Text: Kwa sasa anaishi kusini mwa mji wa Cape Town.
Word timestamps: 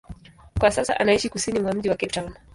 Kwa 0.59 0.71
sasa 0.71 0.99
anaishi 0.99 1.29
kusini 1.29 1.59
mwa 1.59 1.73
mji 1.73 1.89
wa 1.89 1.95
Cape 1.95 2.13
Town. 2.13 2.33